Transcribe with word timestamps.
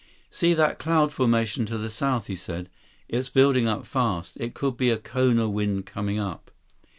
"See 0.31 0.55
that 0.55 0.79
cloud 0.79 1.11
formation 1.11 1.67
to 1.67 1.77
the 1.77 1.91
south?" 1.91 2.25
he 2.25 2.35
said. 2.35 2.69
"It's 3.07 3.29
building 3.29 3.67
up 3.67 3.85
fast. 3.85 4.33
It 4.37 4.55
could 4.55 4.75
be 4.75 4.89
a 4.89 4.97
Kona 4.97 5.47
wind 5.47 5.85
coming 5.85 6.17
up." 6.17 6.49